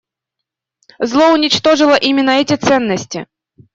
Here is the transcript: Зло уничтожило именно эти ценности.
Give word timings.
Зло 1.03 1.27
уничтожило 1.31 1.95
именно 1.95 2.31
эти 2.41 2.55
ценности. 2.55 3.27